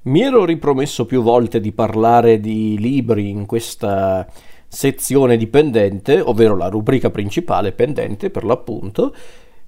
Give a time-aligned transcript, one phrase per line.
[0.00, 4.26] Mi ero ripromesso più volte di parlare di libri in questa
[4.68, 9.12] sezione dipendente, ovvero la rubrica principale pendente per l'appunto,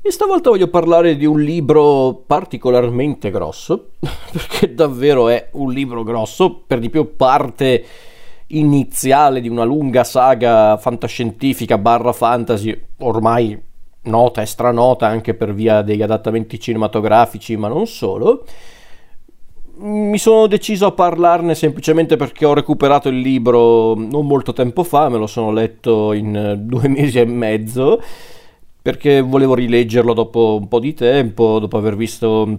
[0.00, 3.90] e stavolta voglio parlare di un libro particolarmente grosso,
[4.30, 7.84] perché davvero è un libro grosso, per di più parte
[8.48, 13.60] iniziale di una lunga saga fantascientifica barra fantasy, ormai
[14.02, 18.44] nota e stranota anche per via degli adattamenti cinematografici, ma non solo
[19.80, 25.08] mi sono deciso a parlarne semplicemente perché ho recuperato il libro non molto tempo fa,
[25.08, 28.00] me lo sono letto in eh, due mesi e mezzo,
[28.82, 32.58] perché volevo rileggerlo dopo un po' di tempo, dopo aver visto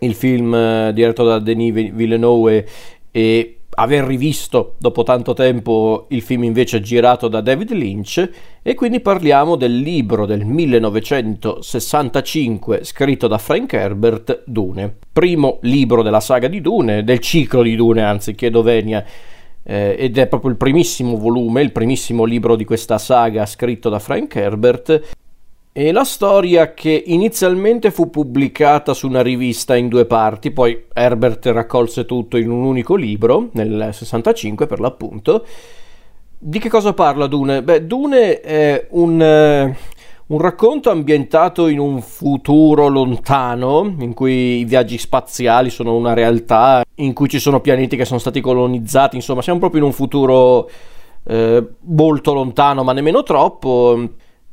[0.00, 2.66] il film eh, diretto da Denis Villeneuve
[3.10, 8.98] e aver rivisto dopo tanto tempo il film invece girato da David Lynch e quindi
[9.00, 16.60] parliamo del libro del 1965 scritto da Frank Herbert Dune, primo libro della saga di
[16.60, 19.04] Dune, del ciclo di Dune anzi chiedo venia.
[19.62, 23.98] Eh, ed è proprio il primissimo volume, il primissimo libro di questa saga scritto da
[23.98, 25.16] Frank Herbert
[25.72, 31.46] e la storia che inizialmente fu pubblicata su una rivista in due parti, poi Herbert
[31.46, 35.44] raccolse tutto in un unico libro, nel 65 per l'appunto.
[36.36, 37.62] Di che cosa parla Dune?
[37.62, 44.64] Beh, Dune è un, uh, un racconto ambientato in un futuro lontano, in cui i
[44.64, 49.42] viaggi spaziali sono una realtà, in cui ci sono pianeti che sono stati colonizzati, insomma
[49.42, 50.68] siamo proprio in un futuro
[51.22, 54.08] uh, molto lontano, ma nemmeno troppo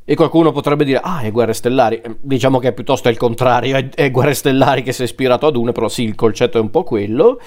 [0.08, 2.00] e qualcuno potrebbe dire, ah, è Guerre Stellari.
[2.00, 5.48] Eh, diciamo che è piuttosto il contrario, è, è Guerre Stellari che si è ispirato
[5.48, 7.40] ad una, però sì, il concetto è un po' quello.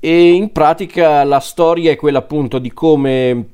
[0.00, 3.46] E in pratica la storia è quella appunto di come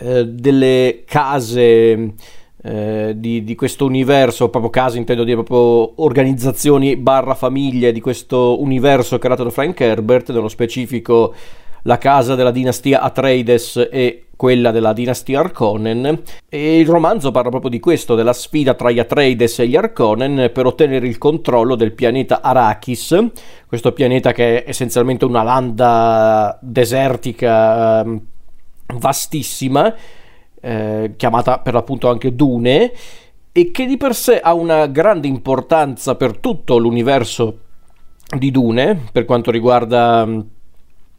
[0.00, 2.14] eh, delle case
[2.60, 8.60] eh, di, di, questo universo, proprio case intendo dire proprio organizzazioni barra famiglie di questo
[8.60, 11.32] universo creato da Frank Herbert, nello specifico
[11.82, 17.70] la casa della dinastia Atreides e quella della dinastia Arkonen e il romanzo parla proprio
[17.70, 21.92] di questo, della sfida tra gli Atreides e gli Arkonen per ottenere il controllo del
[21.92, 23.16] pianeta Arrakis,
[23.66, 28.20] questo pianeta che è essenzialmente una landa desertica ehm,
[28.98, 29.92] vastissima,
[30.60, 32.92] eh, chiamata per l'appunto anche Dune,
[33.50, 37.58] e che di per sé ha una grande importanza per tutto l'universo
[38.36, 40.28] di Dune, per quanto riguarda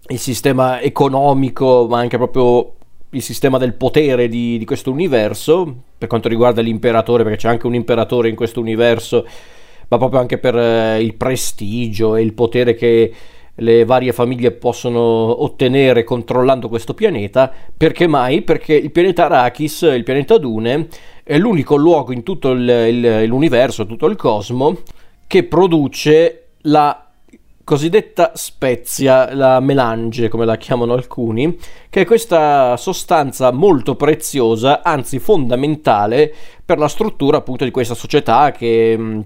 [0.09, 2.73] il sistema economico, ma anche proprio
[3.11, 7.67] il sistema del potere di, di, questo universo, per quanto riguarda l'imperatore, perché c'è anche
[7.67, 9.25] un imperatore in questo universo,
[9.87, 13.13] ma proprio anche per eh, il prestigio e il potere che
[13.55, 17.51] le varie famiglie possono ottenere controllando questo pianeta.
[17.75, 18.41] Perché mai?
[18.41, 20.87] Perché il pianeta Arrakis, il pianeta Dune,
[21.23, 24.77] è l'unico luogo in tutto il, il, l'universo, tutto il cosmo,
[25.27, 27.08] che produce la
[27.69, 31.55] cosiddetta spezia, la melange come la chiamano alcuni,
[31.87, 36.33] che è questa sostanza molto preziosa, anzi fondamentale
[36.65, 39.19] per la struttura appunto di questa società che, mm,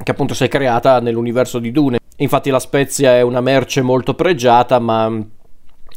[0.00, 1.98] che appunto si è creata nell'universo di Dune.
[2.18, 5.10] Infatti la spezia è una merce molto pregiata, ma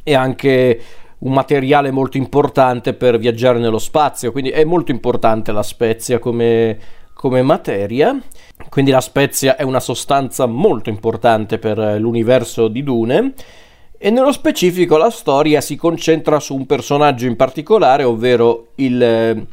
[0.02, 0.81] è anche
[1.19, 6.97] un materiale molto importante per viaggiare nello spazio, quindi è molto importante la spezia come
[7.19, 8.18] come materia,
[8.69, 13.34] quindi la spezia è una sostanza molto importante per eh, l'universo di Dune.
[13.97, 19.46] E nello specifico la storia si concentra su un personaggio in particolare, ovvero il, eh,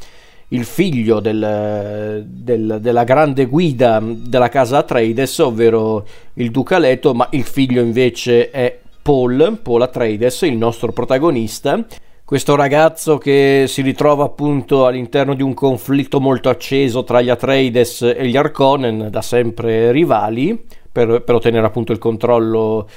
[0.49, 7.26] il figlio del, del, della grande guida della casa Atreides, ovvero il duca Leto, ma
[7.31, 11.84] il figlio invece è Paul, Paul Atreides, il nostro protagonista,
[12.26, 18.03] questo ragazzo che si ritrova appunto all'interno di un conflitto molto acceso tra gli Atreides
[18.03, 22.88] e gli Arkonen, da sempre rivali, per, per ottenere appunto il controllo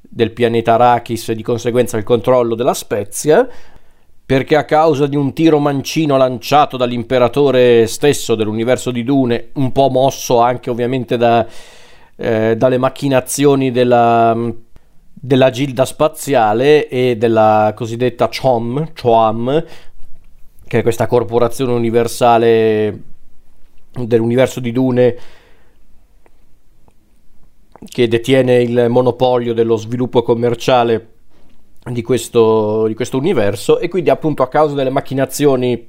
[0.00, 3.46] del pianeta Arrakis e di conseguenza il controllo della Spezia,
[4.24, 9.90] perché a causa di un tiro mancino lanciato dall'imperatore stesso dell'universo di Dune, un po'
[9.90, 11.46] mosso anche ovviamente da,
[12.16, 14.34] eh, dalle macchinazioni della
[15.20, 19.64] della gilda spaziale e della cosiddetta CHOM, CHOAM,
[20.66, 23.02] che è questa corporazione universale
[23.92, 25.16] dell'universo di Dune
[27.84, 31.14] che detiene il monopolio dello sviluppo commerciale
[31.84, 35.88] di questo, di questo universo e quindi appunto a causa delle macchinazioni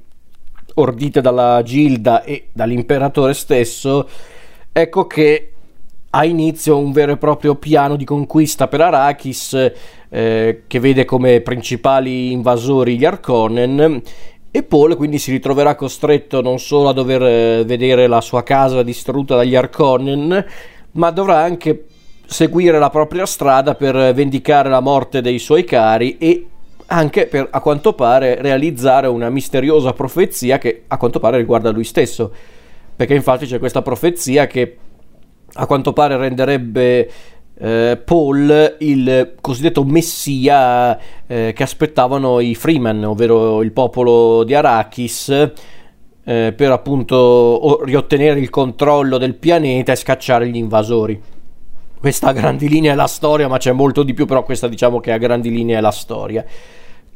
[0.74, 4.08] ordite dalla Gilda e dall'imperatore stesso
[4.72, 5.52] ecco che
[6.10, 9.72] ha inizio un vero e proprio piano di conquista per Arrakis
[10.08, 14.02] eh, che vede come principali invasori gli Arkonen
[14.50, 18.82] e Paul quindi si ritroverà costretto non solo a dover eh, vedere la sua casa
[18.82, 20.44] distrutta dagli Arkonen
[20.92, 21.84] ma dovrà anche
[22.26, 26.46] seguire la propria strada per vendicare la morte dei suoi cari e
[26.86, 31.84] anche per a quanto pare realizzare una misteriosa profezia che a quanto pare riguarda lui
[31.84, 32.32] stesso.
[32.96, 34.76] Perché infatti c'è questa profezia che
[35.54, 37.10] a quanto pare renderebbe
[37.58, 45.28] eh, Paul il cosiddetto messia eh, che aspettavano i Freeman, ovvero il popolo di Arrakis,
[46.24, 51.20] eh, per appunto riottenere il controllo del pianeta e scacciare gli invasori.
[51.98, 55.00] Questa a grandi linee è la storia, ma c'è molto di più, però questa diciamo
[55.00, 56.44] che a grandi linee è la storia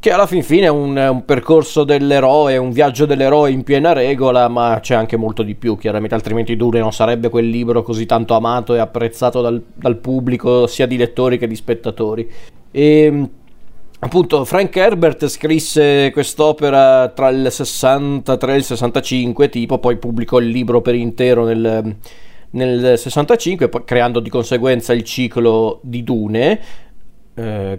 [0.04, 4.48] che alla fin fine è un, un, percorso dell'eroe, un viaggio dell'eroe in piena regola,
[4.48, 8.34] ma c'è anche molto di più, chiaramente, altrimenti Dune non sarebbe quel libro così tanto
[8.34, 12.30] amato e apprezzato dal, dal pubblico, sia di lettori che di spettatori.
[12.70, 13.28] E
[13.98, 20.48] appunto Frank Herbert scrisse quest'opera tra il 63 e il 65, tipo, poi pubblicò il
[20.48, 21.96] libro per intero nel,
[22.50, 26.60] nel 65, creando di conseguenza il ciclo di Dune.
[27.36, 27.78] Eh,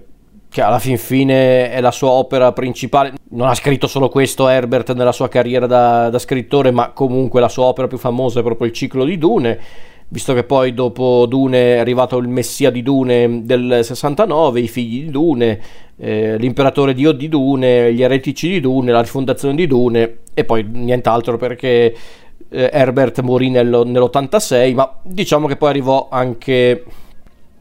[0.56, 3.12] che alla fin fine è la sua opera principale.
[3.32, 7.50] Non ha scritto solo questo Herbert nella sua carriera da, da, scrittore, ma comunque la
[7.50, 9.60] sua opera più famosa è proprio il ciclo di Dune.
[10.08, 15.04] Visto che poi dopo Dune è arrivato il Messia di Dune del 69, i figli
[15.04, 15.60] di Dune,
[15.98, 20.66] eh, l'imperatore Dio di Dune, gli eretici di Dune, la rifondazione di Dune e poi
[20.66, 21.94] nient'altro perché
[22.48, 26.82] eh, Herbert morì nello, nell'86, ma diciamo che poi arrivò anche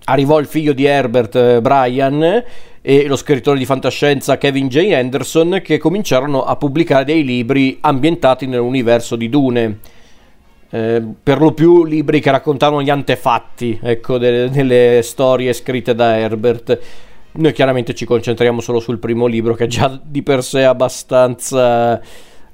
[0.04, 2.44] arrivò il figlio di Herbert, eh, Brian,
[2.86, 4.92] e lo scrittore di fantascienza Kevin J.
[4.92, 9.78] Anderson che cominciarono a pubblicare dei libri ambientati nell'universo di Dune.
[10.68, 16.18] Eh, per lo più libri che raccontavano gli antefatti ecco, delle, delle storie scritte da
[16.18, 16.78] Herbert.
[17.32, 22.00] Noi chiaramente ci concentriamo solo sul primo libro che è già di per sé abbastanza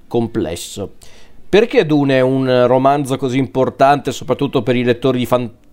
[0.06, 0.92] complesso.
[1.48, 5.68] Perché Dune è un romanzo così importante, soprattutto per i lettori di fantascienza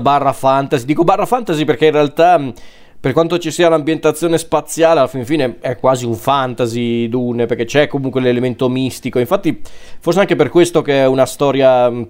[0.00, 0.84] barra fantasy?
[0.84, 2.52] Dico barra fantasy perché in realtà
[3.00, 7.64] per quanto ci sia l'ambientazione spaziale, alla fin fine è quasi un fantasy Dune, perché
[7.64, 9.20] c'è comunque l'elemento mistico.
[9.20, 9.60] Infatti,
[10.00, 12.02] forse anche per questo che è una storia mm,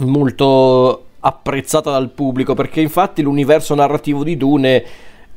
[0.00, 4.84] molto apprezzata dal pubblico, perché infatti l'universo narrativo di Dune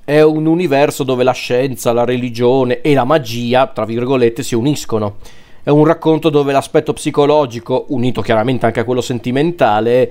[0.06, 5.18] è un universo dove la scienza, la religione e la magia, tra virgolette, si uniscono.
[5.62, 10.10] È un racconto dove l'aspetto psicologico, unito chiaramente anche a quello sentimentale,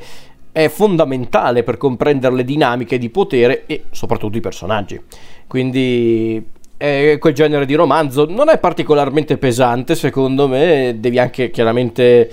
[0.52, 5.00] è fondamentale per comprendere le dinamiche di potere e soprattutto i personaggi.
[5.46, 6.44] Quindi
[6.76, 12.30] è quel genere di romanzo non è particolarmente pesante, secondo me, devi anche chiaramente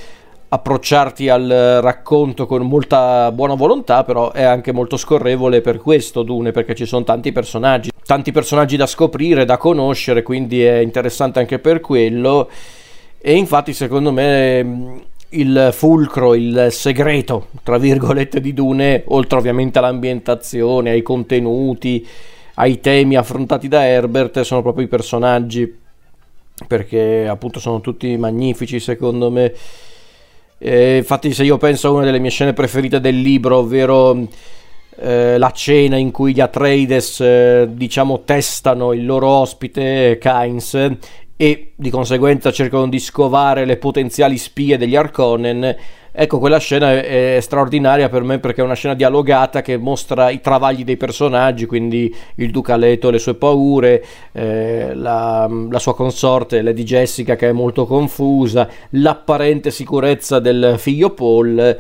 [0.47, 6.51] approcciarti al racconto con molta buona volontà, però è anche molto scorrevole per questo Dune,
[6.51, 11.59] perché ci sono tanti personaggi, tanti personaggi da scoprire, da conoscere, quindi è interessante anche
[11.59, 12.49] per quello.
[13.19, 15.03] E infatti, secondo me,
[15.39, 22.05] il fulcro, il segreto, tra virgolette, di Dune, oltre ovviamente all'ambientazione, ai contenuti,
[22.55, 25.73] ai temi affrontati da Herbert, sono proprio i personaggi,
[26.67, 29.53] perché appunto sono tutti magnifici secondo me.
[30.57, 34.27] E infatti se io penso a una delle mie scene preferite del libro, ovvero
[34.97, 40.97] eh, la cena in cui gli Atreides eh, diciamo testano il loro ospite Kynes
[41.37, 45.75] e di conseguenza cercano di scovare le potenziali spie degli Arconen.
[46.17, 50.29] Ecco, quella scena è, è, straordinaria per me perché è una scena dialogata che mostra
[50.29, 55.93] i travagli dei personaggi, quindi il Duca Leto, le sue paure, eh, la, la, sua
[55.93, 61.77] consorte Lady Jessica che è molto confusa, l'apparente sicurezza del figlio Paul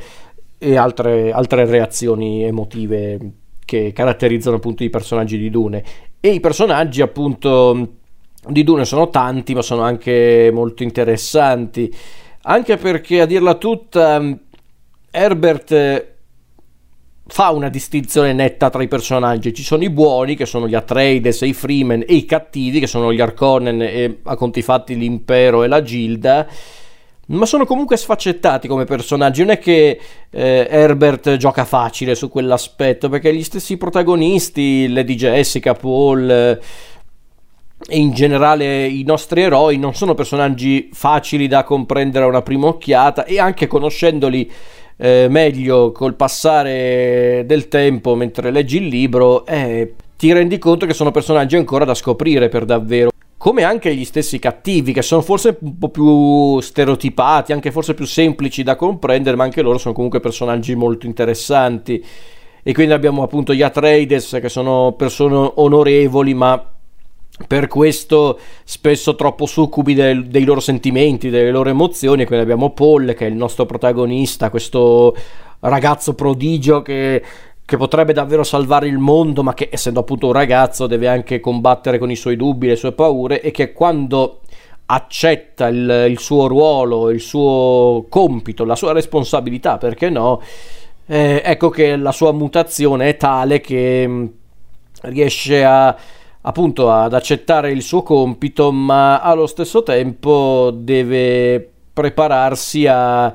[0.57, 3.19] e altre, altre reazioni emotive
[3.63, 5.83] che caratterizzano appunto i personaggi di Dune.
[6.19, 8.03] E i personaggi appunto
[8.47, 11.93] di Dune sono tanti, ma sono anche molto interessanti.
[12.43, 14.21] Anche perché, a dirla tutta,
[15.11, 16.15] Herbert eh,
[17.27, 19.53] fa una distinzione netta tra i personaggi.
[19.53, 22.87] Ci sono i buoni, che sono gli Atreides e i Freeman, e i cattivi, che
[22.87, 26.47] sono gli Arconen e a conti fatti l'impero e la Gilda.
[27.27, 29.41] Ma sono comunque sfaccettati come personaggi.
[29.41, 29.99] Non è che
[30.29, 36.29] eh, Herbert gioca facile su quell'aspetto, perché gli stessi protagonisti, Lady Jessica, Paul.
[36.29, 36.59] Eh,
[37.87, 42.67] e in generale i nostri eroi non sono personaggi facili da comprendere a una prima
[42.67, 44.51] occhiata e anche conoscendoli
[44.97, 50.93] eh, meglio col passare del tempo mentre leggi il libro eh, ti rendi conto che
[50.93, 53.09] sono personaggi ancora da scoprire per davvero.
[53.37, 58.05] Come anche gli stessi cattivi che sono forse un po' più stereotipati anche forse più
[58.05, 62.03] semplici da comprendere ma anche loro sono comunque personaggi molto interessanti.
[62.63, 66.74] E quindi abbiamo appunto gli Atreides che sono persone onorevoli ma
[67.47, 72.25] per questo spesso troppo succubi del, dei loro sentimenti, delle loro emozioni.
[72.25, 75.15] Quindi abbiamo Paul che è il nostro protagonista, questo
[75.59, 77.21] ragazzo prodigio che
[77.65, 81.97] che potrebbe davvero salvare il mondo, ma che essendo appunto un ragazzo deve anche combattere
[81.97, 84.41] con i suoi dubbi, le sue paure e che quando
[84.85, 90.41] accetta il, il suo ruolo, il suo compito, la sua responsabilità, perché no?
[91.07, 94.25] Eh, ecco che la sua mutazione è tale che mm,
[95.01, 95.95] riesce a
[96.47, 103.33] appunto ad accettare il suo compito, ma allo stesso tempo deve prepararsi a,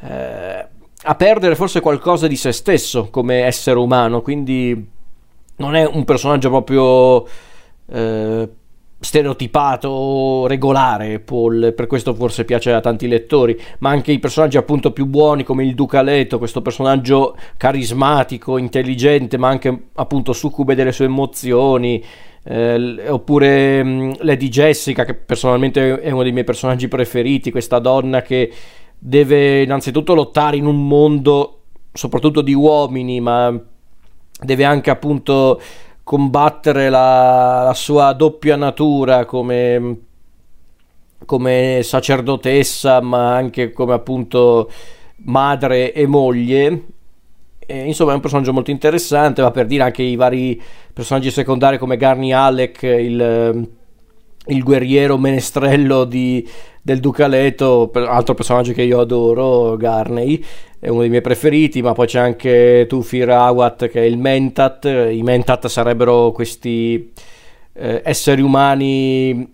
[0.00, 0.68] eh,
[1.02, 4.90] a perdere forse qualcosa di se stesso come essere umano, quindi
[5.56, 7.24] non è un personaggio proprio
[7.86, 8.48] eh,
[9.04, 14.92] stereotipato regolare Paul, per questo forse piace a tanti lettori, ma anche i personaggi appunto
[14.92, 20.90] più buoni come il Duca Leto, questo personaggio carismatico, intelligente, ma anche appunto succube delle
[20.90, 22.02] sue emozioni,
[22.44, 27.78] eh, oppure mh, mm, Lady Jessica che personalmente è uno dei miei personaggi preferiti, questa
[27.78, 28.50] donna che
[28.98, 31.60] deve innanzitutto lottare in un mondo
[31.92, 33.56] soprattutto di uomini, ma
[34.40, 35.60] deve anche appunto
[36.04, 39.98] combattere la, la sua doppia natura come,
[41.24, 44.70] come sacerdotessa, ma anche come appunto
[45.24, 46.84] madre e moglie.
[47.66, 49.42] E, insomma, è un personaggio molto interessante.
[49.42, 50.60] Va per dire anche i vari
[50.92, 53.68] personaggi secondari come Garni Alec, il,
[54.46, 56.46] il guerriero menestrello di,
[56.82, 60.44] del Ducaleto, altro personaggio che io adoro, Garney
[60.84, 64.84] è uno dei miei preferiti, ma poi c'è anche Tufir Awat che è il Mentat.
[64.84, 67.10] I Mentat sarebbero questi
[67.72, 69.50] eh, esseri umani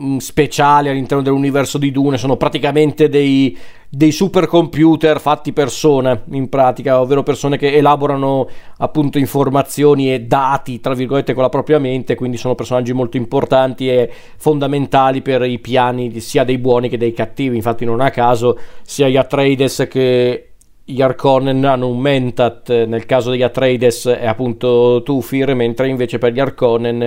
[0.00, 3.54] mm, speciali all'interno dell'universo di Dune, sono praticamente dei,
[3.90, 10.94] dei supercomputer fatti persone in pratica, ovvero persone che elaborano appunto informazioni e dati, tra
[10.94, 16.20] virgolette, con la propria mente, quindi sono personaggi molto importanti e fondamentali per i piani
[16.20, 20.48] sia dei buoni che dei cattivi, infatti non a caso sia gli Atreides che
[20.86, 26.32] gli Arconen hanno un Mentat, nel caso degli Atreides è appunto Tufir, mentre invece per
[26.32, 27.00] gli Arconen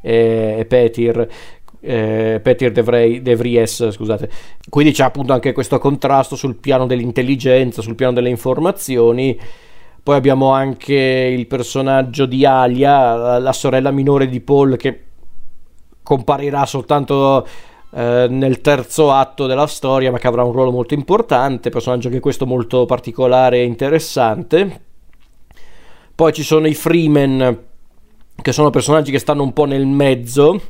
[0.00, 1.28] è, è Petir.
[1.80, 4.30] Eh, Petir de Vries, scusate.
[4.68, 9.38] Quindi c'è appunto anche questo contrasto sul piano dell'intelligenza, sul piano delle informazioni.
[10.02, 15.00] Poi abbiamo anche il personaggio di Alia, la sorella minore di Paul, che
[16.02, 17.44] comparirà soltanto
[17.96, 22.20] eh, nel terzo atto della storia, ma che avrà un ruolo molto importante, personaggio anche
[22.20, 24.80] questo molto particolare e interessante.
[26.14, 27.58] Poi ci sono i Freemen,
[28.42, 30.60] che sono personaggi che stanno un po' nel mezzo,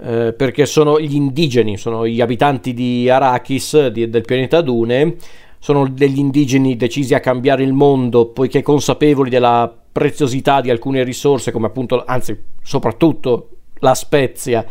[0.00, 5.16] eh, perché sono gli indigeni, sono gli abitanti di Arrakis, di, del pianeta Dune,
[5.58, 11.52] sono degli indigeni decisi a cambiare il mondo, poiché consapevoli della preziosità di alcune risorse,
[11.52, 13.48] come appunto, anzi, soprattutto
[13.80, 14.64] la spezia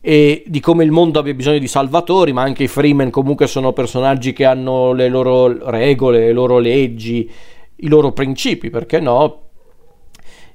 [0.00, 3.72] e di come il mondo abbia bisogno di salvatori, ma anche i Freeman comunque sono
[3.72, 7.30] personaggi che hanno le loro regole, le loro leggi,
[7.76, 9.42] i loro principi, perché no?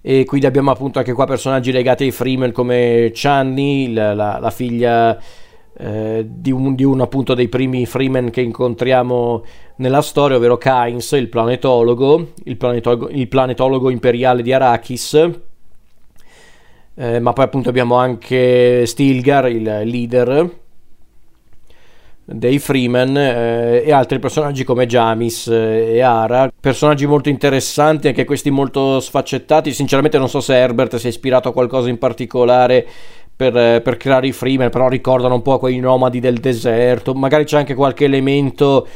[0.01, 4.51] E quindi abbiamo appunto anche qua personaggi legati ai Freeman come Channy, la, la, la
[4.51, 5.19] figlia
[5.77, 9.43] eh, di, un, di uno appunto dei primi Freeman che incontriamo
[9.77, 15.53] nella storia, ovvero Kynes, il planetologo, il planetologo, il planetologo imperiale di Arrakis
[16.95, 20.63] eh, ma poi appunto abbiamo anche Stilgar, il leader
[22.27, 28.25] dei Freeman eh, e altri personaggi come Jamis eh, e Ara, personaggi molto interessanti, anche
[28.25, 29.71] questi molto sfaccettati.
[29.71, 32.85] Sinceramente non so se Herbert si è ispirato a qualcosa in particolare
[33.35, 37.43] per, eh, per creare i Freeman, però ricordano un po' quei nomadi del deserto, magari
[37.43, 38.87] c'è anche qualche elemento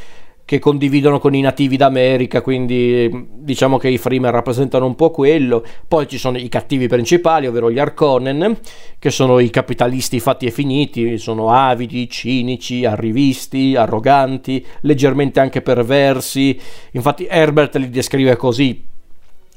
[0.50, 5.64] che condividono con i nativi d'America, quindi diciamo che i Freeman rappresentano un po' quello.
[5.86, 8.58] Poi ci sono i cattivi principali, ovvero gli Arconen,
[8.98, 16.58] che sono i capitalisti fatti e finiti, sono avidi, cinici, arrivisti, arroganti, leggermente anche perversi.
[16.90, 18.82] Infatti Herbert li descrive così,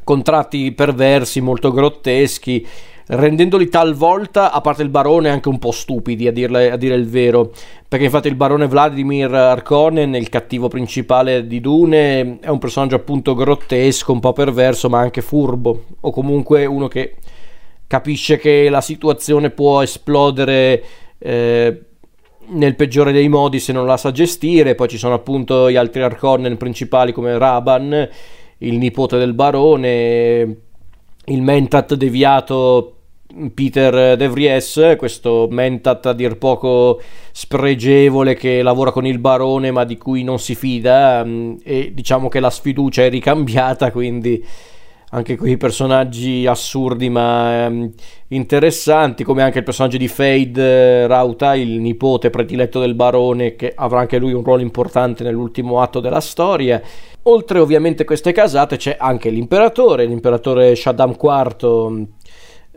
[0.03, 2.67] contratti perversi, molto grotteschi
[3.07, 7.07] rendendoli talvolta, a parte il barone, anche un po' stupidi a, dirle, a dire il
[7.07, 7.51] vero.
[7.87, 13.35] Perché infatti il barone Vladimir Arkonen, il cattivo principale di Dune, è un personaggio appunto
[13.35, 15.83] grottesco, un po' perverso, ma anche furbo.
[16.01, 17.15] O comunque uno che
[17.87, 20.83] capisce che la situazione può esplodere.
[21.19, 21.81] Eh,
[22.45, 24.75] nel peggiore dei modi se non la sa gestire.
[24.75, 28.09] Poi ci sono appunto gli altri Arkonnen principali come Raban,
[28.59, 30.57] il nipote del barone,
[31.25, 32.97] il Mentat deviato
[33.53, 37.01] Peter De Vries, questo Mentat a dir poco
[37.31, 42.29] spregevole che lavora con il barone ma di cui non si fida mm, e diciamo
[42.29, 44.45] che la sfiducia è ricambiata quindi
[45.13, 47.91] anche quei personaggi assurdi ma ehm,
[48.29, 53.73] interessanti, come anche il personaggio di Fade eh, Rauta, il nipote prediletto del barone, che
[53.75, 56.81] avrà anche lui un ruolo importante nell'ultimo atto della storia.
[57.23, 62.07] Oltre ovviamente queste casate c'è anche l'imperatore, l'imperatore Shaddam IV,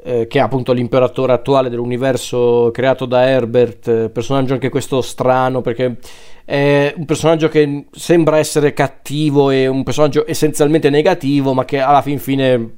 [0.04, 5.62] eh, che è appunto l'imperatore attuale dell'universo creato da Herbert, eh, personaggio anche questo strano
[5.62, 5.96] perché
[6.44, 12.02] è un personaggio che sembra essere cattivo e un personaggio essenzialmente negativo, ma che alla
[12.02, 12.76] fin fine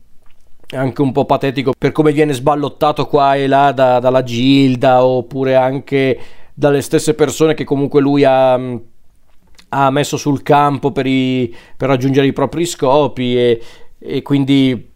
[0.67, 5.05] è anche un po' patetico per come viene sballottato qua e là da, dalla Gilda
[5.05, 6.19] oppure anche
[6.55, 8.59] dalle stesse persone che comunque lui ha,
[9.71, 13.63] ha messo sul campo per, i, per raggiungere i propri scopi e,
[13.99, 14.89] e quindi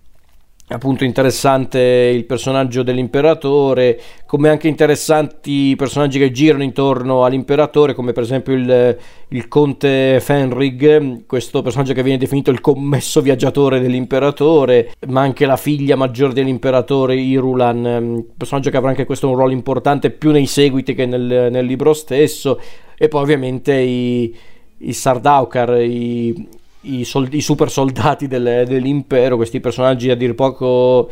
[0.73, 8.13] appunto interessante il personaggio dell'imperatore, come anche interessanti i personaggi che girano intorno all'imperatore, come
[8.13, 8.99] per esempio il,
[9.29, 15.57] il, conte Fenrig, questo personaggio che viene definito il commesso viaggiatore dell'imperatore, ma anche la
[15.57, 20.95] figlia maggiore dell'imperatore Irulan, personaggio che avrà anche questo un ruolo importante più nei seguiti
[20.95, 22.59] che nel, nel libro stesso,
[22.97, 24.35] e poi ovviamente i,
[24.83, 26.49] i Sardaukar, i,
[26.83, 31.11] i, soldi, i super soldati del, dell'impero, questi personaggi a dir poco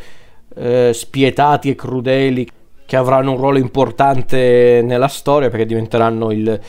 [0.55, 2.47] eh, spietati e crudeli
[2.85, 6.59] che avranno un ruolo importante nella storia perché diventeranno il,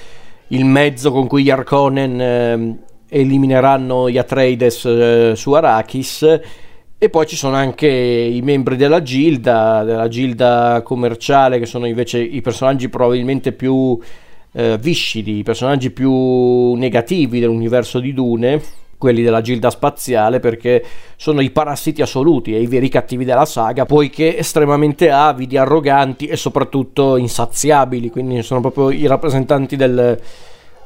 [0.48, 2.78] il mezzo con cui gli Arconen eh,
[3.08, 6.40] elimineranno gli Atreides eh, su Arrakis.
[6.96, 12.20] E poi ci sono anche i membri della gilda, della gilda commerciale che sono invece
[12.20, 13.98] i personaggi probabilmente più
[14.52, 18.60] eh, viscidi, i personaggi più negativi dell'universo di Dune
[19.02, 20.80] quelli della gilda spaziale perché
[21.16, 26.36] sono i parassiti assoluti e i veri cattivi della saga poiché estremamente avidi, arroganti e
[26.36, 28.10] soprattutto insaziabili.
[28.10, 30.16] Quindi sono proprio i rappresentanti del,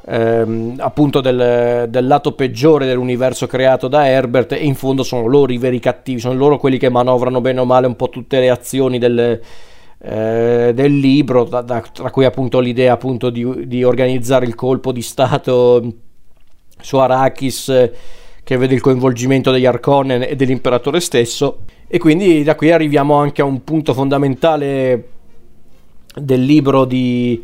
[0.07, 5.53] ehm, appunto del, del, lato peggiore dell'universo creato da Herbert e in fondo sono loro
[5.53, 8.49] i veri cattivi sono loro quelli che manovrano bene o male un po' tutte le
[8.49, 9.39] azioni del,
[9.99, 14.91] eh, del libro da, da, tra cui appunto l'idea appunto di, di organizzare il colpo
[14.91, 15.93] di stato
[16.79, 17.91] su Arrakis
[18.43, 21.63] che vede il coinvolgimento degli Arconen e dell'imperatore stesso.
[21.87, 25.09] E quindi da qui arriviamo anche a un punto fondamentale
[26.15, 27.43] del libro di,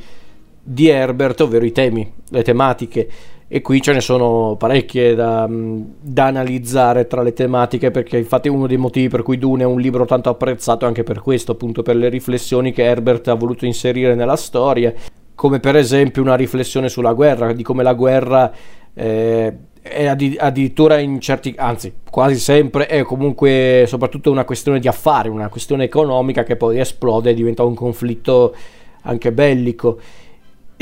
[0.62, 3.10] di Herbert, ovvero i temi, le tematiche
[3.56, 8.66] e qui ce ne sono parecchie da, da, analizzare tra le tematiche perché infatti uno
[8.66, 11.84] dei motivi per cui Dune è un libro tanto apprezzato è anche per questo, appunto
[11.84, 14.92] per le riflessioni che Herbert ha voluto inserire nella storia,
[15.36, 18.52] come per esempio una riflessione sulla guerra, di come la guerra
[18.92, 25.30] eh, è addirittura in certi, anzi quasi sempre è comunque soprattutto una questione di affari,
[25.30, 28.56] una questione economica che poi esplode e diventa un conflitto
[29.04, 30.00] anche bellico.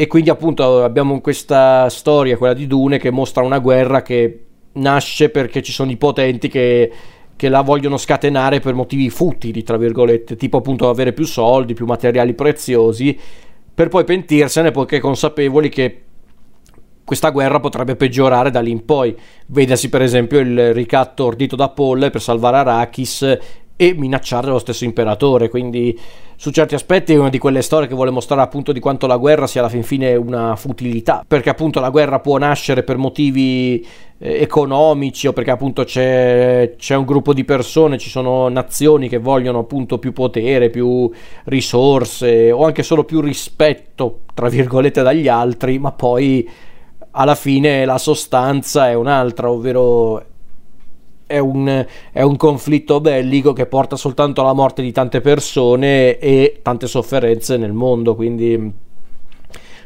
[0.02, 5.30] E quindi appunto abbiamo questa storia, quella di Dune, che mostra una guerra che nasce
[5.30, 6.92] perché ci sono i potenti che,
[7.36, 11.86] che la vogliono scatenare per motivi futili, tra virgolette, tipo appunto avere più soldi, più
[11.86, 13.16] materiali preziosi,
[13.76, 16.02] per poi pentirsene poiché consapevoli che
[17.04, 19.16] questa guerra potrebbe peggiorare da lì in poi.
[19.46, 23.38] Vedasi per esempio il ricatto ordito da Paul per salvare Arrakis
[23.82, 25.50] e minacciare lo stesso imperatore.
[25.50, 26.00] Quindi,
[26.36, 29.18] su certi aspetti, è una di quelle storie che vuole mostrare appunto di quanto la
[29.18, 31.26] guerra sia alla fin fine una futilità.
[31.28, 33.84] Perché appunto la guerra può nascere per motivi
[34.20, 39.18] eh, economici o perché appunto c'è, c'è un gruppo di persone, ci sono nazioni che
[39.18, 41.10] vogliono appunto più potere, più
[41.46, 46.48] risorse o anche solo più rispetto, tra virgolette, dagli altri, ma poi
[47.14, 50.24] alla fine la sostanza è un'altra, ovvero
[51.32, 56.60] è un, è un, conflitto bellico che porta soltanto alla morte di tante persone e
[56.62, 58.16] tante sofferenze nel mondo.
[58.16, 58.72] Quindi,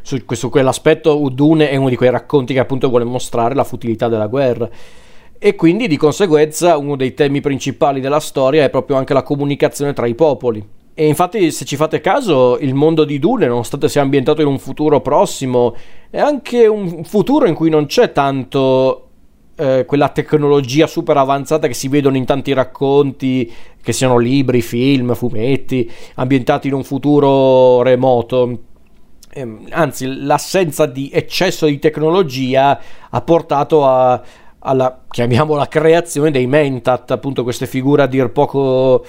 [0.02, 4.08] su, su quell'aspetto, Udune è uno di quei racconti che appunto vuole mostrare la futilità
[4.08, 4.70] della guerra.
[5.38, 9.94] E quindi di conseguenza uno dei temi principali della storia è proprio anche la comunicazione
[9.94, 10.66] tra i popoli.
[10.98, 14.58] E infatti, se ci fate caso, il mondo di Dune, nonostante sia ambientato in un
[14.58, 15.76] futuro prossimo,
[16.10, 19.05] è anche un futuro in cui non c'è tanto
[19.56, 25.16] eh, quella tecnologia super avanzata che si vedono in tanti racconti, che siano libri, film,
[25.16, 28.60] fumetti, ambientati in un futuro remoto.
[29.34, 34.22] Ehm, anzi, l'assenza di eccesso di tecnologia ha portato a,
[34.60, 39.06] alla, chiamiamola, creazione dei Mentat, appunto queste figure a dir poco...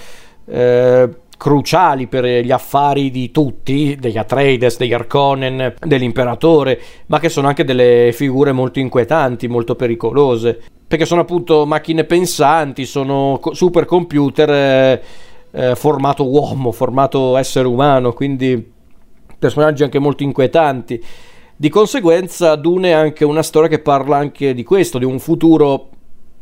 [0.48, 7.48] Eh, cruciali per gli affari di tutti, degli Atreides, degli Arconen, dell'imperatore, ma che sono
[7.48, 15.02] anche delle figure molto inquietanti, molto pericolose, perché sono appunto macchine pensanti, sono supercomputer eh,
[15.50, 18.72] eh, formato uomo, formato essere umano, quindi
[19.38, 21.02] personaggi anche molto inquietanti.
[21.58, 25.88] Di conseguenza Dune è anche una storia che parla anche di questo, di un futuro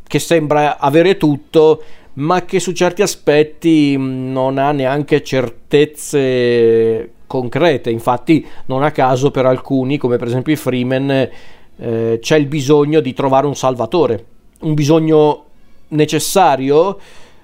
[0.07, 1.81] che sembra avere tutto,
[2.15, 7.89] ma che su certi aspetti mm, non ha neanche certezze concrete.
[7.89, 11.29] Infatti, non a caso per alcuni, come per esempio i Freeman,
[11.77, 14.25] eh, c'è il bisogno di trovare un salvatore,
[14.61, 15.43] un bisogno
[15.89, 16.97] necessario,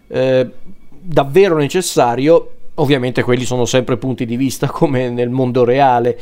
[0.07, 0.49] eh,
[0.89, 2.51] davvero necessario.
[2.75, 6.19] Ovviamente quelli sono sempre punti di vista come nel mondo reale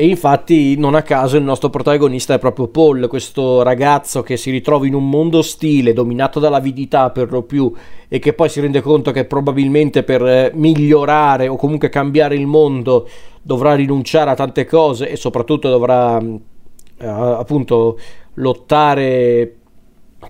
[0.00, 4.52] e infatti non a caso il nostro protagonista è proprio Paul, questo ragazzo che si
[4.52, 7.72] ritrova in un mondo ostile, dominato dall'avidità per lo più,
[8.06, 12.46] e che poi si rende conto che probabilmente per eh, migliorare o comunque cambiare il
[12.46, 13.08] mondo
[13.42, 17.98] dovrà rinunciare a tante cose e soprattutto dovrà eh, appunto
[18.34, 19.52] lottare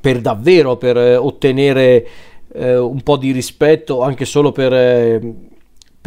[0.01, 2.09] per davvero per eh, ottenere
[2.55, 4.73] eh, un po' di rispetto anche solo per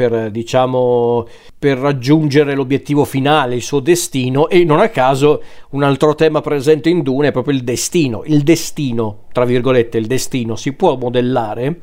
[0.10, 1.28] per, diciamo,
[1.60, 6.90] per raggiungere l'obiettivo finale, il suo destino e non a caso un altro tema presente
[6.90, 11.82] in Dune è proprio il destino, il destino, tra virgolette, il destino si può modellare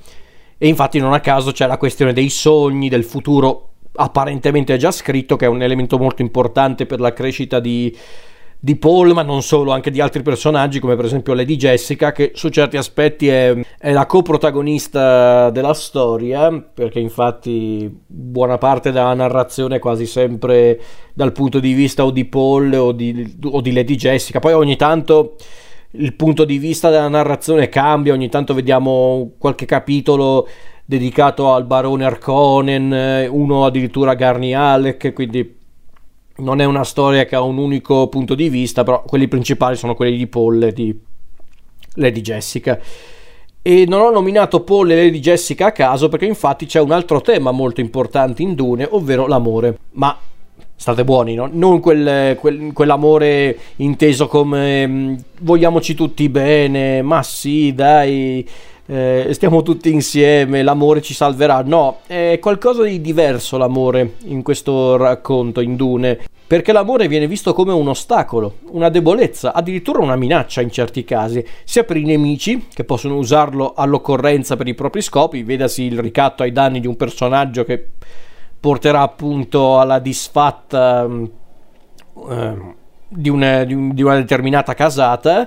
[0.58, 5.36] e infatti non a caso c'è la questione dei sogni, del futuro apparentemente già scritto
[5.36, 7.96] che è un elemento molto importante per la crescita di,
[8.60, 12.32] di Paul, ma non solo, anche di altri personaggi, come per esempio Lady Jessica, che
[12.34, 19.76] su certi aspetti è, è la coprotagonista della storia, perché infatti buona parte della narrazione
[19.76, 20.80] è quasi sempre
[21.14, 24.40] dal punto di vista o di Paul o di, o di Lady Jessica.
[24.40, 25.36] Poi ogni tanto
[25.92, 30.48] il punto di vista della narrazione cambia, ogni tanto vediamo qualche capitolo
[30.84, 35.57] dedicato al barone Arconen, uno addirittura a Garni Alec, quindi
[36.38, 39.94] non è una storia che ha un unico punto di vista, però quelli principali sono
[39.94, 40.98] quelli di Paul e di
[41.94, 42.78] Lady Jessica.
[43.60, 47.20] E non ho nominato Paul e Lady Jessica a caso perché infatti c'è un altro
[47.20, 49.78] tema molto importante in Dune, ovvero l'amore.
[49.92, 50.16] Ma
[50.74, 51.48] state buoni, no?
[51.52, 58.48] non quel, quel, quell'amore inteso come mm, vogliamoci tutti bene, ma sì, dai,
[58.90, 61.62] eh, stiamo tutti insieme, l'amore ci salverà.
[61.62, 67.52] No, è qualcosa di diverso l'amore in questo racconto, in Dune, perché l'amore viene visto
[67.52, 72.68] come un ostacolo, una debolezza, addirittura una minaccia in certi casi, sia per i nemici,
[72.72, 76.96] che possono usarlo all'occorrenza per i propri scopi, vedasi il ricatto ai danni di un
[76.96, 77.88] personaggio che
[78.58, 81.06] porterà appunto alla disfatta
[82.30, 82.56] eh,
[83.06, 85.46] di, una, di, un, di una determinata casata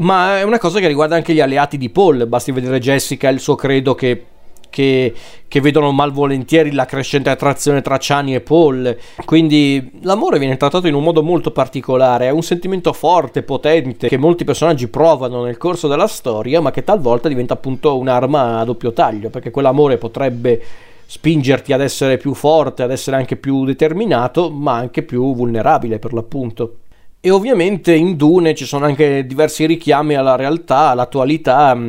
[0.00, 2.26] ma è una cosa che riguarda anche gli alleati di Paul.
[2.26, 4.24] Basti vedere Jessica e il suo credo che,
[4.70, 5.14] che,
[5.46, 8.96] che, vedono malvolentieri la crescente attrazione tra Chani e Paul.
[9.24, 12.26] Quindi l'amore viene trattato in un modo molto particolare.
[12.26, 16.82] È un sentimento forte, potente, che molti personaggi provano nel corso della storia, ma che
[16.82, 20.62] talvolta diventa appunto un'arma a doppio taglio, perché quell'amore potrebbe
[21.04, 26.14] spingerti ad essere più forte, ad essere anche più determinato, ma anche più vulnerabile per
[26.14, 26.76] l'appunto.
[27.22, 31.74] E ovviamente in Dune ci sono anche diversi richiami alla realtà, all'attualità.
[31.74, 31.88] Mm,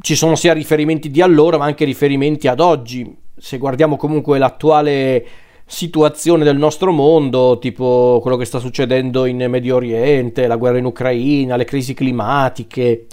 [0.00, 3.16] ci sono sia riferimenti di allora, ma anche riferimenti ad oggi.
[3.36, 5.24] Se guardiamo comunque l'attuale
[5.64, 10.86] situazione del nostro mondo, tipo quello che sta succedendo in Medio Oriente, la guerra in
[10.86, 13.06] Ucraina, le crisi climatiche,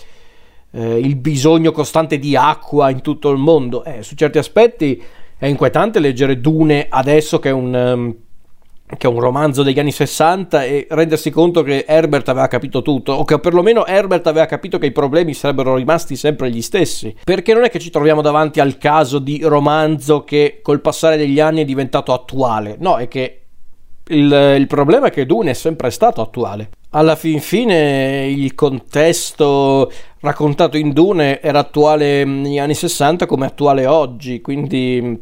[0.72, 5.02] eh, il bisogno costante di acqua in tutto il mondo, eh, su certi aspetti
[5.38, 8.16] è inquietante leggere Dune adesso che è un um,
[8.88, 13.14] che è un romanzo degli anni 60 e rendersi conto che Herbert aveva capito tutto
[13.14, 17.16] o che perlomeno Herbert aveva capito che i problemi sarebbero rimasti sempre gli stessi.
[17.24, 21.40] Perché non è che ci troviamo davanti al caso di romanzo che col passare degli
[21.40, 22.76] anni è diventato attuale.
[22.80, 23.40] No è che
[24.10, 26.70] il, il problema è che Dune è sempre stato attuale.
[26.92, 33.86] Alla fin fine il contesto raccontato in Dune era attuale negli anni 60 come attuale
[33.86, 35.22] oggi quindi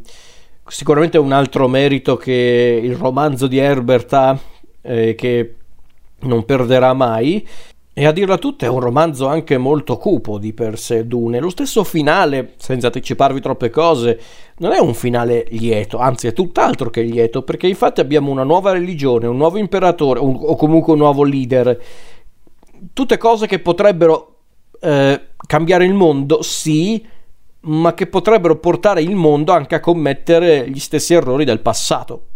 [0.67, 4.39] sicuramente un altro merito che il romanzo di Herbert ha,
[4.82, 5.56] eh, che
[6.19, 7.47] non perderà mai.
[7.95, 11.39] E a dirla tutta è un romanzo anche molto cupo di per sé Dune.
[11.39, 14.19] Lo stesso finale, senza anticiparvi troppe cose,
[14.58, 18.71] non è un finale lieto, anzi è tutt'altro che lieto, perché infatti abbiamo una nuova
[18.71, 21.80] religione, un nuovo imperatore, un, o comunque un nuovo leader.
[22.93, 24.38] Tutte cose che potrebbero
[24.82, 27.06] eh, cambiare il mondo, sì,
[27.65, 32.28] ma che potrebbero portare il mondo anche a commettere gli stessi errori del passato.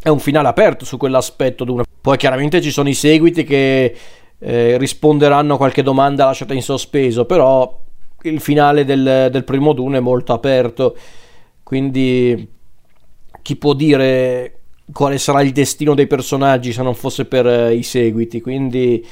[0.00, 1.64] È un finale aperto su quell'aspetto.
[1.64, 1.84] Una...
[2.00, 3.96] Poi chiaramente ci sono i seguiti che
[4.38, 7.80] eh, risponderanno a qualche domanda lasciata in sospeso, però
[8.22, 10.96] il finale del, del primo Dune è molto aperto,
[11.62, 12.48] quindi
[13.42, 14.60] chi può dire
[14.92, 19.04] quale sarà il destino dei personaggi se non fosse per eh, i seguiti, quindi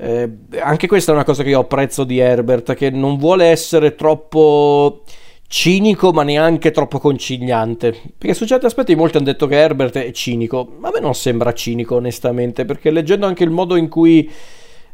[0.00, 0.30] eh,
[0.60, 5.02] anche questa è una cosa che io apprezzo di Herbert, che non vuole essere troppo
[5.48, 7.90] cinico ma neanche troppo conciliante.
[8.16, 10.70] Perché su certi aspetti molti hanno detto che Herbert è cinico.
[10.78, 14.30] Ma a me non sembra cinico onestamente perché leggendo anche il modo in cui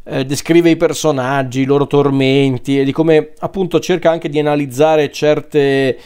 [0.04, 5.10] eh, descrive i personaggi, i loro tormenti e di come appunto cerca anche di analizzare
[5.12, 5.98] certe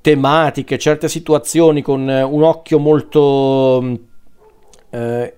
[0.00, 3.98] tematiche, certe situazioni con un occhio molto
[4.90, 5.34] eh,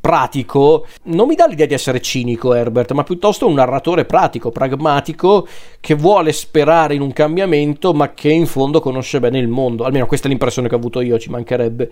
[0.00, 5.46] pratico, non mi dà l'idea di essere cinico Herbert, ma piuttosto un narratore pratico, pragmatico,
[5.80, 9.84] che vuole sperare in un cambiamento, ma che in fondo conosce bene il mondo.
[9.84, 11.90] Almeno questa è l'impressione che ho avuto io, ci mancherebbe.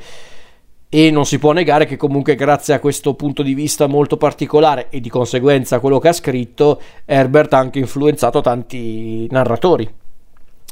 [0.92, 4.88] E non si può negare che comunque grazie a questo punto di vista molto particolare
[4.90, 9.88] e di conseguenza a quello che ha scritto, Herbert ha anche influenzato tanti narratori,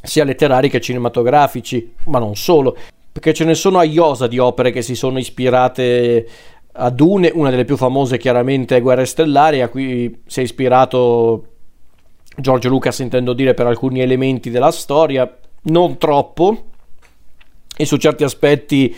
[0.02, 2.76] sia letterari che cinematografici, ma non solo,
[3.12, 6.26] perché ce ne sono a iosa di opere che si sono ispirate
[6.80, 11.46] a Dune, una delle più famose chiaramente è Guerre Stellari, a cui si è ispirato
[12.36, 16.64] George Lucas, intendo dire, per alcuni elementi della storia, non troppo,
[17.76, 18.94] e su certi aspetti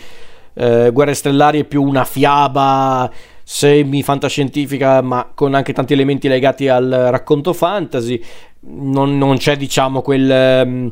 [0.53, 3.09] eh, Guerre Stellari è più una fiaba
[3.43, 8.21] semi-fantascientifica, ma con anche tanti elementi legati al racconto fantasy.
[8.61, 10.63] Non, non c'è, diciamo, quel...
[10.65, 10.91] Um,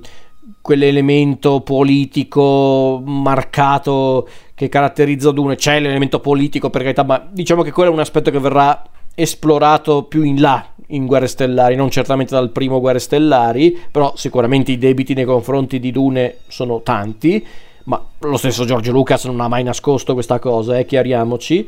[0.61, 5.55] quell'elemento politico marcato che caratterizza Dune.
[5.55, 8.83] C'è l'elemento politico per carità, ma diciamo che quello è un aspetto che verrà
[9.15, 14.71] esplorato più in là in Guerre Stellari, non certamente dal primo Guerre Stellari, però sicuramente
[14.71, 17.45] i debiti nei confronti di Dune sono tanti,
[17.83, 21.67] ma lo stesso George Lucas non ha mai nascosto questa cosa, eh, chiariamoci.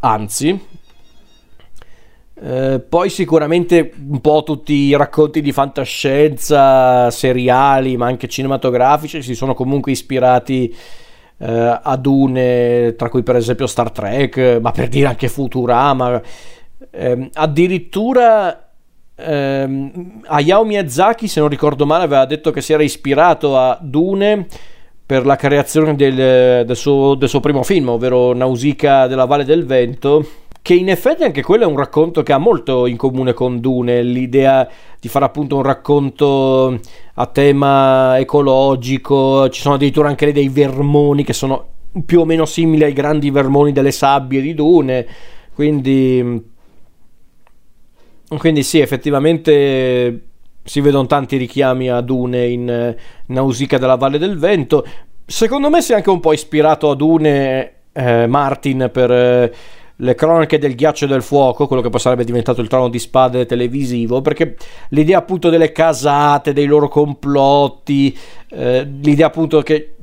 [0.00, 0.58] Anzi,
[2.42, 9.34] eh, poi sicuramente un po' tutti i racconti di fantascienza, seriali, ma anche cinematografici si
[9.34, 10.74] sono comunque ispirati
[11.36, 16.22] eh, ad une, tra cui per esempio Star Trek, ma per dire anche Futurama.
[16.90, 18.70] Eh, addirittura
[19.16, 24.46] ehm, Hayao Miyazaki, se non ricordo male, aveva detto che si era ispirato a Dune
[25.04, 29.66] per la creazione del, del, suo, del suo primo film, ovvero Nausicaa della Valle del
[29.66, 33.58] Vento che in effetti anche quello è un racconto che ha molto in comune con
[33.58, 34.68] Dune, l'idea
[35.00, 36.78] di fare appunto un racconto
[37.14, 41.66] a tema ecologico, ci sono addirittura anche dei vermoni che sono
[42.06, 45.04] più o meno simili ai grandi vermoni delle sabbie di Dune,
[45.54, 46.40] quindi,
[48.38, 50.26] quindi sì, effettivamente
[50.62, 54.86] si vedono tanti richiami a Dune in Nausicaa della Valle del Vento.
[55.26, 59.10] Secondo me si è anche un po' ispirato a Dune eh, Martin per...
[59.10, 59.52] Eh,
[60.00, 62.98] le cronache del ghiaccio e del fuoco, quello che poi sarebbe diventato il trono di
[62.98, 64.56] spade televisivo, perché
[64.90, 68.16] l'idea appunto delle casate, dei loro complotti,
[68.50, 69.94] eh, l'idea appunto che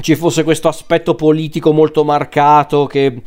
[0.00, 3.22] ci fosse questo aspetto politico molto marcato che,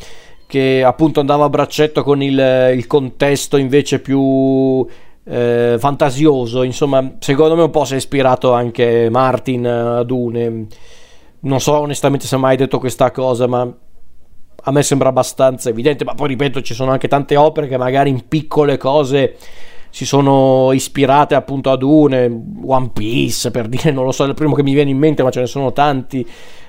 [0.45, 4.85] che appunto andava a braccetto con il, il contesto invece più
[5.23, 10.67] eh, fantasioso, insomma secondo me un po' si è ispirato anche Martin a Dune,
[11.41, 13.71] non so onestamente se ha mai detto questa cosa, ma
[14.63, 18.09] a me sembra abbastanza evidente, ma poi ripeto ci sono anche tante opere che magari
[18.09, 19.35] in piccole cose
[19.89, 24.33] si sono ispirate appunto ad une, One Piece per dire, non lo so, è il
[24.33, 26.25] primo che mi viene in mente, ma ce ne sono tanti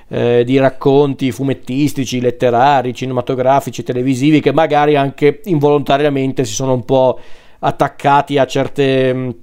[0.09, 7.19] eh, di racconti fumettistici, letterari, cinematografici, televisivi che magari anche involontariamente si sono un po'
[7.59, 9.42] attaccati a certe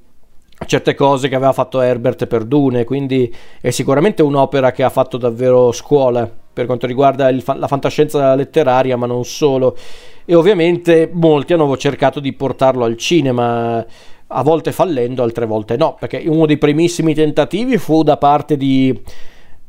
[0.66, 5.16] certe cose che aveva fatto Herbert per Dune, quindi è sicuramente un'opera che ha fatto
[5.16, 9.76] davvero scuola per quanto riguarda il, la fantascienza letteraria, ma non solo.
[10.24, 13.84] E ovviamente molti hanno cercato di portarlo al cinema,
[14.26, 19.00] a volte fallendo, altre volte no, perché uno dei primissimi tentativi fu da parte di,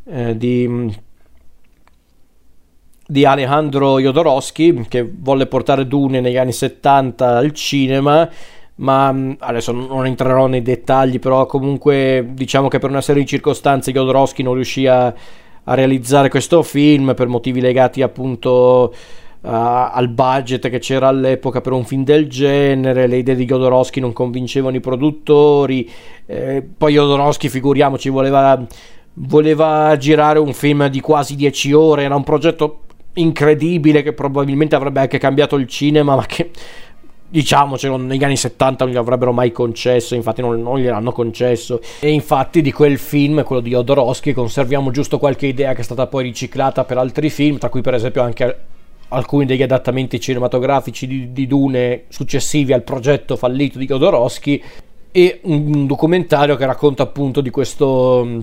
[0.06, 0.94] eh, di,
[3.08, 8.30] di Alejandro Jodorowsky, che volle portare Dune negli anni 70 al cinema
[8.82, 13.28] ma mm, adesso non entrerò nei dettagli, però comunque diciamo che per una serie di
[13.28, 18.94] circostanze Jodorowsky non riuscì a, a realizzare questo film per motivi legati appunto
[19.42, 24.00] uh, al budget che c'era all'epoca per un film del genere, le idee di Jodorowsky
[24.00, 25.90] non convincevano i produttori,
[26.26, 28.66] eh, poi Jodorowsky figuriamoci voleva,
[29.14, 32.82] voleva girare un film di quasi 10 ore, era un progetto
[33.14, 36.52] incredibile che probabilmente avrebbe anche cambiato il cinema ma che
[37.32, 41.80] diciamocelo, negli anni 70 non gli avrebbero mai concesso, infatti non, non gliel'hanno concesso.
[42.00, 46.08] E infatti di quel film, quello di Odorowski, conserviamo giusto qualche idea che è stata
[46.08, 48.58] poi riciclata per altri film, tra cui per esempio anche
[49.08, 54.62] alcuni degli adattamenti cinematografici di, di Dune successivi al progetto fallito di Jodorowsky
[55.12, 58.40] e un documentario che racconta appunto di questo mm,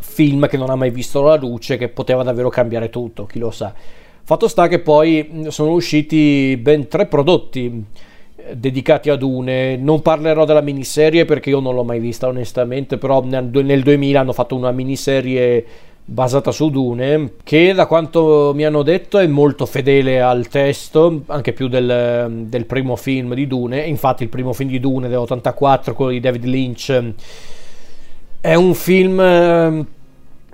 [0.00, 3.50] film che non ha mai visto la luce, che poteva davvero cambiare tutto, chi lo
[3.50, 3.74] sa.
[4.24, 7.84] Fatto sta che poi sono usciti ben tre prodotti
[8.36, 9.76] eh, dedicati ad une.
[9.76, 13.50] Non parlerò della miniserie perché io non l'ho mai vista onestamente, però nel
[13.82, 15.64] 2000 hanno fatto una miniserie
[16.04, 21.52] basata su Dune, che da quanto mi hanno detto è molto fedele al testo, anche
[21.52, 23.82] più del, del primo film di Dune.
[23.82, 27.02] Infatti il primo film di Dune dell'84, quello di David Lynch,
[28.40, 29.86] è un film ehm,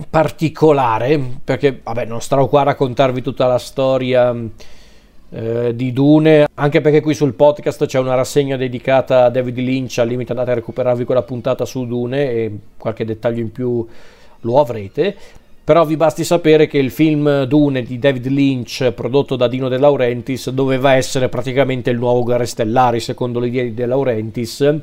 [0.08, 4.34] particolare, perché vabbè non starò qua a raccontarvi tutta la storia
[5.30, 9.98] eh, di Dune, anche perché qui sul podcast c'è una rassegna dedicata a David Lynch,
[9.98, 13.86] al limite andate a recuperarvi quella puntata su Dune e qualche dettaglio in più
[14.40, 15.16] lo avrete.
[15.68, 19.76] Però vi basti sapere che il film Dune di David Lynch, prodotto da Dino De
[19.76, 24.76] Laurentiis, doveva essere praticamente il nuovo Guerre Stellari, secondo le idee di De Laurentiis.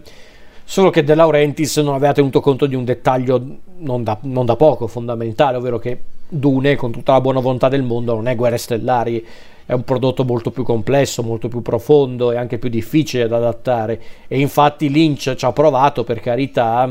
[0.67, 4.55] Solo che De Laurentiis non aveva tenuto conto di un dettaglio non da, non da
[4.55, 8.57] poco, fondamentale, ovvero che Dune, con tutta la buona volontà del mondo, non è Guerre
[8.57, 9.23] Stellari,
[9.67, 14.01] è un prodotto molto più complesso, molto più profondo e anche più difficile da adattare.
[14.27, 16.89] E infatti Lynch ci ha provato, per carità.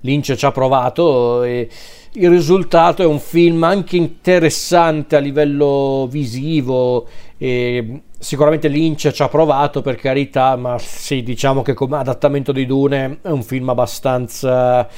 [0.00, 1.68] Lynch ci ha provato e
[2.12, 7.06] il risultato è un film anche interessante a livello visivo.
[7.36, 12.64] E sicuramente Lynch ci ha provato, per carità, ma sì, diciamo che come adattamento di
[12.64, 14.88] Dune è un film abbastanza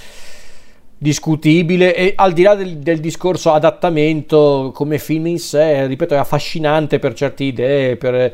[0.98, 6.18] discutibile e al di là del, del, discorso adattamento come film in sé, ripeto, è
[6.18, 8.32] affascinante per certe idee, per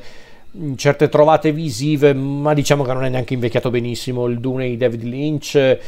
[0.77, 5.03] certe trovate visive, ma diciamo che non è neanche invecchiato benissimo il Dune di David
[5.05, 5.79] Lynch.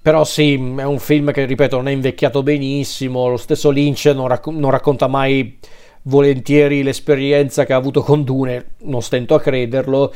[0.00, 3.26] Però sì, è un film che, ripeto, non è invecchiato benissimo.
[3.28, 5.58] Lo stesso Lynch non, racc- non racconta mai
[6.04, 10.12] volentieri l'esperienza che ha avuto con Dune, non stento a crederlo.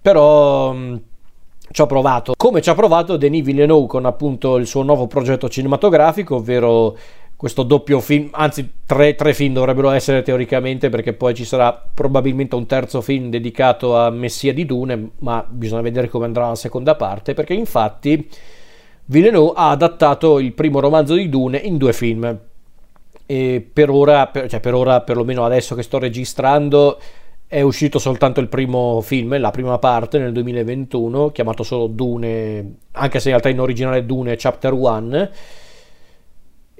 [0.00, 0.96] Però mm,
[1.70, 2.34] ci ha provato.
[2.36, 6.96] Come ci ha provato Denis Villeneuve con appunto il suo nuovo progetto cinematografico, ovvero
[7.36, 12.54] questo doppio film, anzi tre, tre, film dovrebbero essere teoricamente perché poi ci sarà probabilmente
[12.54, 16.94] un terzo film dedicato a Messia di Dune, ma bisogna vedere come andrà la seconda
[16.94, 18.28] parte perché infatti
[19.06, 22.38] Villeneuve ha adattato il primo romanzo di Dune in due film.
[23.26, 26.98] E per ora, per, cioè per ora, perlomeno adesso che sto registrando,
[27.46, 33.20] è uscito soltanto il primo film, la prima parte nel 2021, chiamato solo Dune, anche
[33.20, 35.30] se in realtà in originale Dune Chapter 1,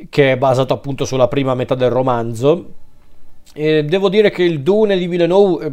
[0.09, 2.73] che è basato appunto sulla prima metà del romanzo.
[3.53, 5.73] E devo dire che il Dune di Villeneuve eh,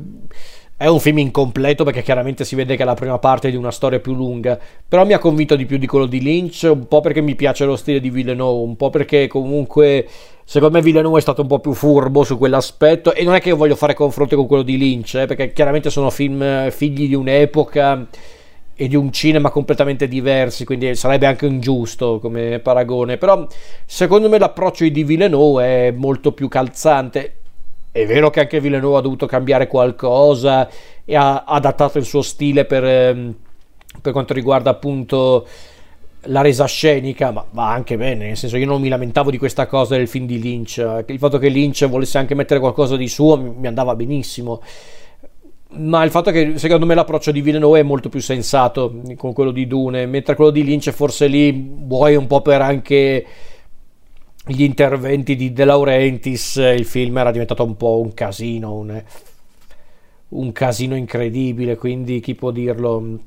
[0.80, 3.70] è un film incompleto perché chiaramente si vede che è la prima parte di una
[3.70, 7.02] storia più lunga, però mi ha convinto di più di quello di Lynch, un po'
[7.02, 10.08] perché mi piace lo stile di Villeneuve, un po' perché comunque
[10.46, 13.50] Secondo me Villeneuve è stato un po' più furbo su quell'aspetto e non è che
[13.50, 17.08] io voglio fare confronto con quello di Lynch, eh, perché chiaramente sono film eh, figli
[17.08, 18.08] di un'epoca
[18.74, 23.46] e di un cinema completamente diversi, quindi sarebbe anche ingiusto come paragone, però
[23.86, 27.39] secondo me l'approccio di Villeneuve è molto più calzante.
[27.92, 30.70] È vero che anche Villeneuve ha dovuto cambiare qualcosa
[31.04, 33.36] e ha adattato il suo stile per, ehm,
[34.02, 35.48] per quanto riguarda appunto
[36.24, 39.66] la resa scenica, ma va anche bene, nel senso io non mi lamentavo di questa
[39.66, 43.38] cosa del film di Lynch, il fatto che Lynch volesse anche mettere qualcosa di suo
[43.38, 44.62] mi andava benissimo,
[45.72, 49.52] ma il fatto che secondo me l'approccio di Villeneuve è molto più sensato con quello
[49.52, 53.26] di Dune, mentre quello di Lynch forse lì vuoi un po' per anche
[54.46, 59.04] gli interventi di De Laurentiis, il film era diventato un po' un casino, un,
[60.30, 63.20] un casino incredibile, quindi chi può dirlo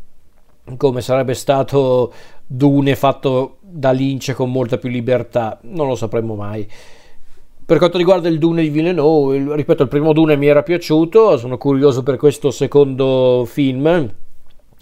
[0.77, 2.13] come sarebbe stato
[2.47, 6.69] Dune fatto da Lynch con molta più libertà, non lo sapremmo mai.
[7.65, 11.57] Per quanto riguarda il Dune di Villeneuve, ripeto, il primo Dune mi era piaciuto, sono
[11.57, 14.13] curioso per questo secondo film,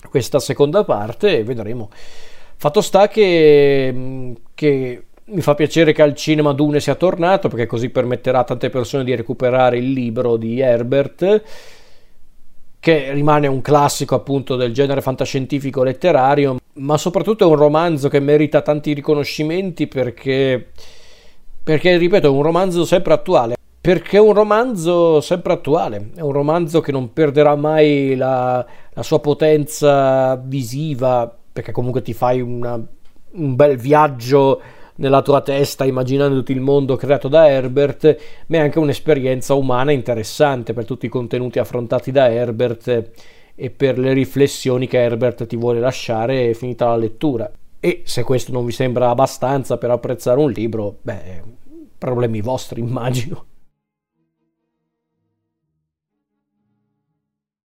[0.08, 1.90] questa seconda parte, vedremo.
[2.56, 7.90] Fatto sta che, che mi fa piacere che al cinema Dune sia tornato, perché così
[7.90, 11.42] permetterà a tante persone di recuperare il libro di Herbert
[12.80, 18.20] che rimane un classico appunto del genere fantascientifico letterario, ma soprattutto è un romanzo che
[18.20, 20.68] merita tanti riconoscimenti perché,
[21.62, 23.56] perché ripeto, è un romanzo sempre attuale.
[23.82, 29.02] Perché è un romanzo sempre attuale, è un romanzo che non perderà mai la, la
[29.02, 32.74] sua potenza visiva, perché comunque ti fai una,
[33.32, 34.60] un bel viaggio
[35.00, 40.72] nella tua testa immaginandoti il mondo creato da Herbert, ma è anche un'esperienza umana interessante
[40.72, 43.10] per tutti i contenuti affrontati da Herbert
[43.54, 47.50] e per le riflessioni che Herbert ti vuole lasciare finita la lettura.
[47.80, 51.42] E se questo non vi sembra abbastanza per apprezzare un libro, beh,
[51.96, 53.46] problemi vostri immagino.